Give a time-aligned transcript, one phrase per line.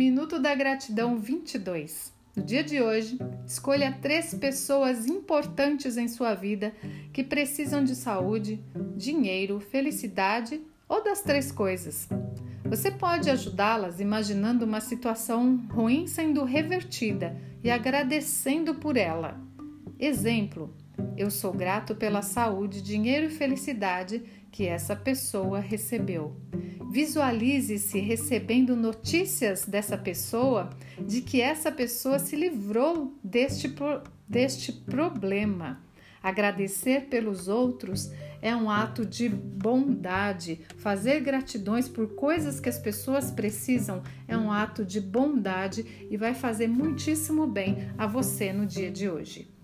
[0.00, 2.10] Minuto da Gratidão 22.
[2.34, 6.72] No dia de hoje, escolha três pessoas importantes em sua vida
[7.12, 8.64] que precisam de saúde,
[8.96, 10.58] dinheiro, felicidade
[10.88, 12.08] ou das três coisas.
[12.64, 19.38] Você pode ajudá-las imaginando uma situação ruim sendo revertida e agradecendo por ela.
[19.98, 20.74] Exemplo:
[21.14, 26.34] eu sou grato pela saúde, dinheiro e felicidade que essa pessoa recebeu.
[26.90, 33.72] Visualize-se recebendo notícias dessa pessoa, de que essa pessoa se livrou deste,
[34.28, 35.80] deste problema.
[36.20, 38.10] Agradecer pelos outros
[38.42, 40.62] é um ato de bondade.
[40.78, 46.34] Fazer gratidões por coisas que as pessoas precisam é um ato de bondade e vai
[46.34, 49.59] fazer muitíssimo bem a você no dia de hoje.